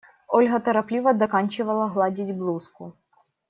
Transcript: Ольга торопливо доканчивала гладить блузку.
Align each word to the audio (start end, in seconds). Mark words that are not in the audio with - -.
Ольга 0.27 0.59
торопливо 0.59 1.13
доканчивала 1.13 1.87
гладить 1.87 2.35
блузку. 2.35 2.93